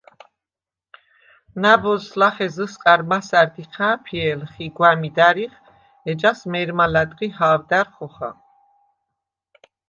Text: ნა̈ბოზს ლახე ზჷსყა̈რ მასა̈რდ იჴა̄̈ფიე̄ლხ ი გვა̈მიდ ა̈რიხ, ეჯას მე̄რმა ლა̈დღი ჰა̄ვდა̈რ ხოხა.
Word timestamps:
ნა̈ბოზს 1.61 2.11
ლახე 2.19 2.47
ზჷსყა̈რ 2.55 3.01
მასა̈რდ 3.09 3.53
იჴა̄̈ფიე̄ლხ 3.63 4.53
ი 4.65 4.67
გვა̈მიდ 4.75 5.17
ა̈რიხ, 5.27 5.53
ეჯას 6.09 6.39
მე̄რმა 6.51 6.85
ლა̈დღი 6.93 7.27
ჰა̄ვდა̈რ 7.37 7.87
ხოხა. 7.95 8.29